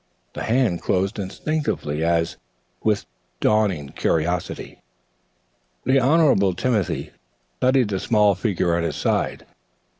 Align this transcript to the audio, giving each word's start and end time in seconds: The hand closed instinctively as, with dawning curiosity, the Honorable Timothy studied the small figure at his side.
The 0.33 0.41
hand 0.41 0.81
closed 0.81 1.19
instinctively 1.19 2.03
as, 2.03 2.35
with 2.83 3.05
dawning 3.39 3.89
curiosity, 3.89 4.79
the 5.85 5.99
Honorable 5.99 6.55
Timothy 6.55 7.11
studied 7.57 7.89
the 7.89 7.99
small 7.99 8.33
figure 8.33 8.75
at 8.75 8.83
his 8.83 8.95
side. 8.95 9.45